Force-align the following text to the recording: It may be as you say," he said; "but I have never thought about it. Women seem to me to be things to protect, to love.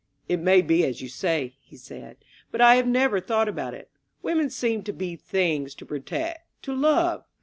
It 0.27 0.39
may 0.39 0.63
be 0.63 0.83
as 0.83 1.03
you 1.03 1.09
say," 1.09 1.57
he 1.61 1.77
said; 1.77 2.17
"but 2.49 2.59
I 2.59 2.73
have 2.77 2.87
never 2.87 3.19
thought 3.19 3.47
about 3.47 3.75
it. 3.75 3.91
Women 4.23 4.49
seem 4.49 4.81
to 4.85 4.91
me 4.91 4.93
to 4.93 4.93
be 4.93 5.15
things 5.15 5.75
to 5.75 5.85
protect, 5.85 6.47
to 6.63 6.73
love. 6.75 7.23